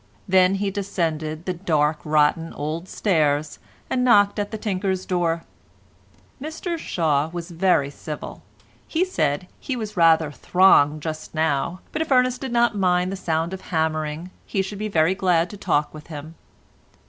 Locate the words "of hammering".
13.53-14.31